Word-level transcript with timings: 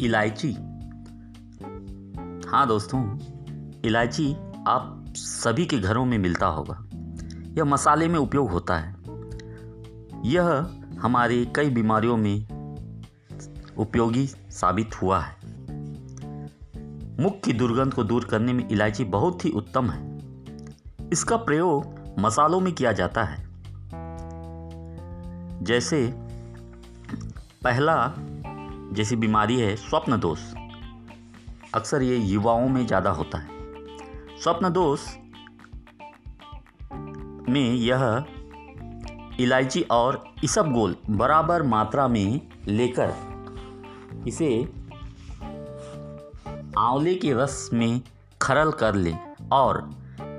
इलायची। 0.00 0.52
हाँ 2.48 2.66
दोस्तों, 2.66 3.18
इलायची 3.84 4.36
आप 4.68 5.04
सभी 5.16 5.66
के 5.66 5.78
घरों 5.78 6.04
में 6.04 6.18
मिलता 6.18 6.46
होगा। 6.46 6.86
यह 7.52 7.64
मसाले 7.64 8.08
में 8.08 8.18
उपयोग 8.18 8.50
होता 8.50 8.78
है। 8.78 8.96
यह 10.24 10.70
हमारे 11.00 11.52
कई 11.56 11.70
बीमारियों 11.70 12.16
में 12.16 12.46
उपयोगी 13.78 14.26
साबित 14.26 15.02
हुआ 15.02 15.20
है। 15.20 15.34
मुख 17.22 17.40
की 17.44 17.52
दुर्गंध 17.52 17.94
को 17.94 18.04
दूर 18.04 18.24
करने 18.24 18.52
में 18.52 18.68
इलायची 18.68 19.04
बहुत 19.04 19.44
ही 19.44 19.50
उत्तम 19.50 19.90
है। 19.90 20.18
इसका 21.12 21.36
प्रयोग 21.36 21.86
मसालों 22.18 22.60
में 22.60 22.72
किया 22.72 22.92
जाता 22.92 23.22
है। 23.22 23.50
जैसे 25.62 26.14
पहला 27.64 28.14
जैसी 28.92 29.16
बीमारी 29.16 29.58
है, 29.60 29.74
स्वप्न 29.76 30.18
दोष। 30.20 30.40
अक्सर 31.74 32.02
ये 32.02 32.16
युवाओं 32.16 32.68
में 32.68 32.86
ज़्यादा 32.86 33.10
होता 33.10 33.38
है। 33.38 34.38
स्वप्न 34.42 34.70
दोष 34.72 35.00
में 37.48 37.74
यह 37.74 38.24
इलायची 39.40 39.80
और 39.90 40.22
इसबगोल 40.44 40.96
बराबर 41.10 41.62
मात्रा 41.62 42.06
में 42.08 42.40
लेकर 42.68 43.14
इसे 44.28 44.50
आंवले 46.78 47.14
के 47.14 47.32
रस 47.32 47.68
में 47.72 48.00
खरल 48.42 48.70
कर 48.72 48.94
लें 48.94 49.18
और 49.52 49.88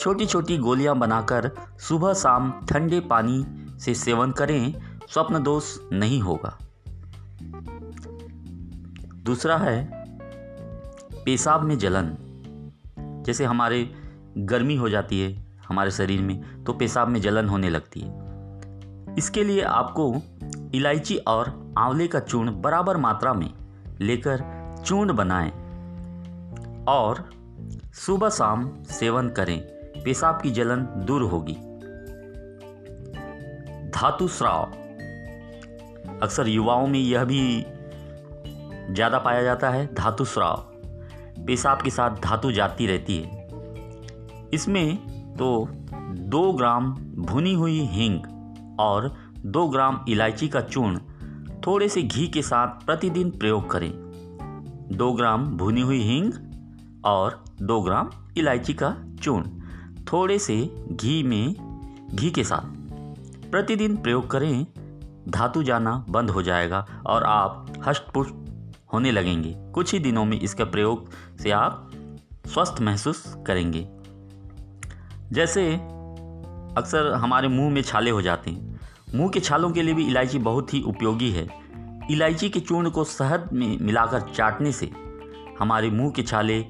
छोटी 0.00 0.26
छोटी 0.26 0.56
गोलियाँ 0.58 0.96
बनाकर 0.98 1.50
सुबह 1.80 2.14
शाम 2.14 2.52
ठंडे 2.68 3.00
पानी 3.00 3.44
से 3.80 3.94
सेवन 3.94 4.30
करें, 4.30 4.74
स्वप्न 5.08 5.42
दोष 5.42 5.76
नहीं 5.92 6.20
होगा। 6.20 6.56
दूसरा 9.22 9.56
है 9.56 10.04
पेशाब 11.24 11.62
में 11.62 11.78
जलन। 11.78 12.16
जैसे 13.26 13.44
हमारे 13.44 13.90
गर्मी 14.38 14.76
हो 14.76 14.88
जाती 14.88 15.20
है 15.20 15.32
हमारे 15.68 15.90
शरीर 15.90 16.22
में 16.22 16.64
तो 16.64 16.72
पेशाब 16.72 17.08
में 17.08 17.20
जलन 17.20 17.48
होने 17.48 17.70
लगती 17.70 18.00
है। 18.00 19.16
इसके 19.18 19.44
लिए 19.44 19.62
आपको 19.62 20.14
इलायची 20.74 21.16
और 21.16 21.74
आंवले 21.78 22.06
का 22.06 22.20
चूर्ण 22.20 22.60
बराबर 22.60 22.96
मात्रा 22.96 23.34
में 23.34 23.50
लेकर 24.00 24.44
चूर्ण 24.86 25.12
बनाएँ 25.12 25.50
और 26.88 27.30
सुबह 27.94 28.28
शाम 28.28 28.82
सेवन 28.82 29.28
करें, 29.28 29.60
पेशाब 30.04 30.40
की 30.42 30.50
जलन 30.50 30.86
दूर 31.06 31.22
होगी। 31.22 31.54
धातु 33.90 34.28
श्राव 34.28 34.62
अक्सर 36.22 36.48
युवाओं 36.48 36.86
में 36.86 37.00
यह 37.00 37.24
भी 37.24 37.66
ज़्यादा 38.92 39.18
पाया 39.18 39.42
जाता 39.42 39.70
है 39.70 39.86
धातु 39.94 40.24
स्राव। 40.24 40.68
पेशाब 41.46 41.82
के 41.82 41.90
साथ 41.90 42.20
धातु 42.22 42.52
जाती 42.52 42.86
रहती 42.86 43.16
है। 43.16 44.50
इसमें 44.54 44.96
तो 45.36 45.68
दो 46.30 46.52
ग्राम 46.52 46.92
भुनी 47.18 47.52
हुई 47.54 47.78
हींग 47.86 48.20
और 48.80 49.12
दो 49.46 49.66
ग्राम 49.68 50.04
इलायची 50.08 50.48
का 50.48 50.60
चूर्ण 50.60 50.98
थोड़े 51.66 51.88
से 51.88 52.02
घी 52.02 52.26
के 52.28 52.42
साथ 52.42 52.84
प्रतिदिन 52.86 53.30
प्रयोग 53.30 53.70
करें। 53.70 53.90
दो 54.92 55.12
ग्राम 55.12 55.44
भुनी 55.56 55.80
हुई 55.80 56.00
हींग 56.00 56.32
और 57.04 57.42
दो 57.62 57.80
ग्राम 57.80 58.10
इलायची 58.36 58.74
का 58.74 58.94
चूर्ण 59.22 60.04
थोड़े 60.12 60.38
से 60.38 60.56
घी 60.92 61.22
में, 61.22 61.54
घी 62.14 62.30
के 62.30 62.44
साथ। 62.44 63.50
प्रतिदिन 63.50 63.96
प्रयोग 63.96 64.30
करें, 64.30 64.66
धातु 65.28 65.62
जाना 65.62 66.04
बंद 66.08 66.30
हो 66.30 66.42
जाएगा 66.42 66.86
और 67.06 67.24
आप 67.24 67.72
हष्टपुष्ट 67.86 68.34
होने 68.92 69.10
लगेंगे। 69.10 69.54
कुछ 69.72 69.92
ही 69.92 69.98
दिनों 69.98 70.24
में 70.24 70.40
इसका 70.40 70.64
प्रयोग 70.64 71.10
से 71.38 71.50
आप 71.50 71.90
स्वस्थ 72.46 72.82
महसूस 72.82 73.36
करेंगे। 73.46 73.88
जैसे 75.32 75.72
अक्सर 76.78 77.12
हमारे 77.12 77.48
मुँह 77.48 77.70
में 77.70 77.82
छाले 77.82 78.10
हो 78.10 78.22
जाते 78.22 78.50
हैं। 78.50 78.80
मुँह 79.14 79.30
के 79.30 79.40
छालों 79.40 79.70
के 79.70 79.82
लिए 79.82 79.94
भी 79.94 80.06
इलायची 80.06 80.38
बहुत 80.38 80.74
ही 80.74 80.82
उपयोगी 80.82 81.30
है। 81.30 81.48
इलायची 82.10 82.48
के 82.48 82.60
चूर्ण 82.60 82.90
को 82.90 83.04
शहद 83.04 83.50
में 83.52 83.78
मिलाकर 83.80 84.20
चाटने 84.20 84.72
से 84.72 84.90
हमारे 85.58 85.90
मुँह 85.90 86.10
के 86.10 86.22
छाले 86.22 86.66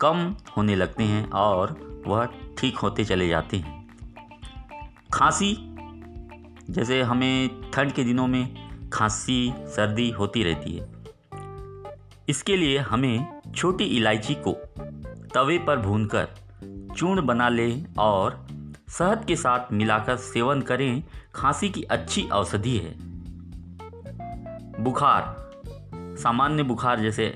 कम 0.00 0.36
होने 0.56 0.76
लगते 0.76 1.04
हैं 1.04 1.30
और 1.30 1.76
वह 2.06 2.28
ठीक 2.58 2.78
होते 2.78 3.04
चले 3.04 3.28
जाते 3.28 3.56
हैं। 3.56 3.88
खांसी, 5.12 5.56
जैसे 6.70 7.02
हमें 7.02 7.70
ठंड 7.70 7.92
के 7.92 8.04
दिनों 8.04 8.26
में 8.26 8.54
खांसी, 8.90 9.54
सर्दी 9.58 10.10
होती 10.10 10.42
रहती 10.42 10.76
है। 10.76 11.01
इसके 12.28 12.56
लिए 12.56 12.78
हमें 12.78 13.40
छोटी 13.56 13.84
इलायची 13.84 14.36
को 14.48 14.52
तवे 15.34 15.58
पर 15.58 15.78
भूनकर 15.78 16.28
चूर्ण 16.96 17.26
बना 17.26 17.48
लें 17.48 17.94
और 17.98 18.46
शहद 18.90 19.24
के 19.24 19.36
साथ 19.36 19.72
मिलाकर 19.72 20.16
सेवन 20.16 20.60
करें। 20.60 21.04
खांसी 21.34 21.68
की 21.68 21.82
अच्छी 21.82 22.22
औषधि 22.22 22.76
है। 22.78 22.94
बुखार, 24.82 25.52
सामान्य 25.94 26.62
बुखार 26.62 27.00
जैसे 27.00 27.26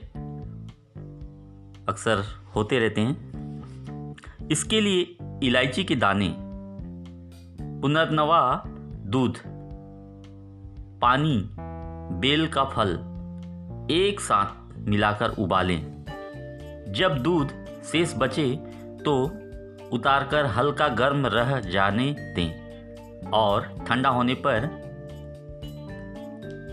अक्सर 1.89 2.25
होते 2.57 2.79
रहते 2.79 3.01
हैं। 3.01 3.37
इसके 4.51 4.81
लिए 4.81 5.19
इलायची 5.43 5.85
के 5.85 5.97
दाने, 5.97 6.37
पुनर्नवा 7.81 8.63
दूध, 9.07 9.39
पानी, 11.01 11.49
बेल 12.19 12.47
का 12.47 12.65
फल 12.65 13.17
एक 13.91 14.21
साथ 14.21 14.66
मिलाकर 14.87 15.29
उबालें। 15.29 15.83
जब 16.89 17.19
दूध 17.19 17.53
शेष 17.93 18.15
बचे 18.17 18.57
तो 19.05 19.33
उतारकर 19.93 20.47
हल्का 20.47 20.89
गर्म 20.89 21.27
रह 21.27 21.61
जाने 21.61 22.13
दें 22.13 22.51
और 23.31 23.85
ठंडा 23.89 24.09
होने 24.09 24.35
पर 24.35 24.69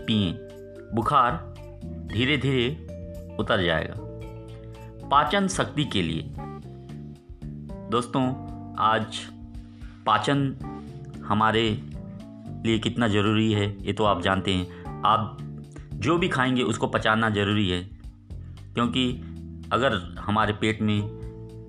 पिए। 0.06 0.32
बुखार 0.94 1.54
धीरे 1.84 2.36
धीरे 2.36 2.86
उतर 3.40 3.62
जाएगा। 3.62 3.94
पाचन 5.08 5.48
शक्ति 5.48 5.84
के 5.84 6.02
लिए। 6.02 6.24
दोस्तों, 7.90 8.24
आज 8.78 9.18
पाचन 10.06 10.56
हमारे 11.26 11.70
लिए 12.66 12.78
कितना 12.78 13.08
ज़रूरी 13.08 13.52
है, 13.52 13.86
ये 13.86 13.92
तो 13.92 14.04
आप 14.04 14.22
जानते 14.22 14.54
हैं। 14.54 14.84
आप 15.06 15.38
जो 15.94 16.18
भी 16.18 16.28
खाएँगे, 16.28 16.62
उसको 16.62 16.86
पचाना 16.86 17.30
ज़रूरी 17.30 17.70
है। 17.70 18.03
क्योंकि 18.74 19.10
अगर 19.72 19.94
हमारे 20.18 20.52
पेट 20.52 20.82
में 20.82 21.00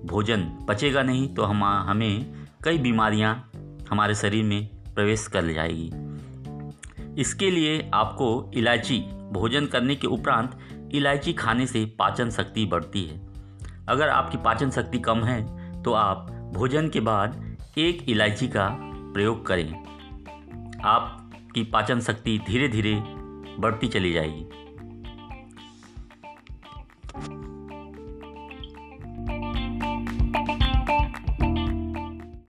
भोजन 0.06 0.42
पचेगा 0.68 1.02
नहीं 1.02 1.28
तो 1.34 1.42
हम, 1.42 1.64
हमें 1.64 2.46
कई 2.64 2.78
बीमारियाँ 2.78 3.50
हमारे 3.90 4.14
शरीर 4.14 4.44
में 4.44 4.68
प्रवेश 4.94 5.26
कर 5.26 5.52
जाएगी। 5.52 5.90
इसके 7.20 7.50
लिए 7.50 7.90
आपको 7.94 8.50
इलायची, 8.54 8.98
भोजन 9.32 9.66
करने 9.66 9.94
के 9.94 10.06
उपरांत 10.06 10.58
इलायची 10.94 11.32
खाने 11.32 11.66
से 11.66 11.84
पाचन 11.98 12.30
शक्ति 12.30 12.64
बढ़ती 12.66 13.04
है। 13.04 13.20
अगर 13.88 14.08
आपकी 14.08 14.38
पाचन 14.38 14.70
शक्ति 14.70 14.98
कम 14.98 15.24
है 15.24 15.82
तो 15.82 15.92
आप 15.92 16.30
भोजन 16.54 16.88
के 16.88 17.00
बाद 17.00 17.56
एक 17.78 18.08
इलायची 18.08 18.48
का 18.48 18.68
प्रयोग 19.14 19.46
करें। 19.46 19.72
आपकी 20.84 21.62
पाचन 21.64 22.00
शक्ति 22.00 22.38
धीरे 22.46 22.68
धीरे 22.68 22.94
बढ़ती 23.58 23.88
चली 23.88 24.12
जाएगी। 24.12 24.46